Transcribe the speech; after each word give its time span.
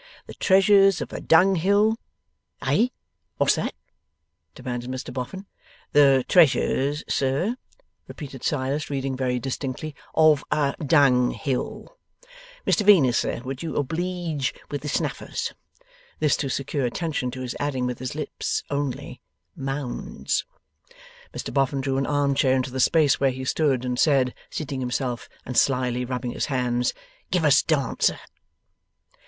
The 0.25 0.33
Treasures 0.33 0.99
of 0.99 1.13
a 1.13 1.21
Dunghill"' 1.21 1.95
'Eh? 2.63 2.87
What's 3.37 3.53
that?' 3.53 3.75
demanded 4.55 4.89
Mr 4.89 5.13
Boffin. 5.13 5.45
'"The 5.91 6.25
Treasures," 6.27 7.03
sir,' 7.07 7.55
repeated 8.07 8.43
Silas, 8.43 8.89
reading 8.89 9.15
very 9.15 9.37
distinctly, 9.37 9.93
'"of 10.15 10.43
a 10.49 10.73
Dunghill." 10.83 11.95
Mr 12.65 12.83
Venus, 12.83 13.19
sir, 13.19 13.41
would 13.45 13.61
you 13.61 13.75
obleege 13.77 14.55
with 14.71 14.81
the 14.81 14.89
snuffers?' 14.89 15.53
This, 16.17 16.35
to 16.37 16.49
secure 16.49 16.87
attention 16.87 17.29
to 17.29 17.41
his 17.41 17.55
adding 17.59 17.85
with 17.85 17.99
his 17.99 18.15
lips 18.15 18.63
only, 18.71 19.21
'Mounds!' 19.55 20.45
Mr 21.31 21.53
Boffin 21.53 21.79
drew 21.79 21.97
an 21.97 22.07
arm 22.07 22.33
chair 22.33 22.55
into 22.55 22.71
the 22.71 22.79
space 22.79 23.19
where 23.19 23.29
he 23.29 23.45
stood, 23.45 23.85
and 23.85 23.99
said, 23.99 24.33
seating 24.49 24.79
himself 24.79 25.29
and 25.45 25.55
slyly 25.55 26.05
rubbing 26.05 26.31
his 26.31 26.47
hands: 26.47 26.91
'Give 27.29 27.45
us 27.45 27.61
Dancer. 27.61 28.17